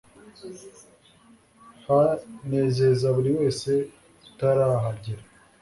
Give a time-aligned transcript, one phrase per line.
[1.85, 3.71] hanezeza buri wese
[4.27, 5.23] utarahagera